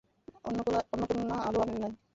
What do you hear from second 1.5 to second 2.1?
আনেন নাই।